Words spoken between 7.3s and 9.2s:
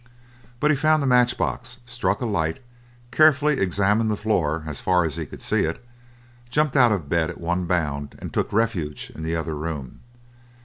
one bound, and took refuge